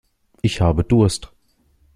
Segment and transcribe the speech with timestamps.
[0.41, 1.31] Ich habe Durst.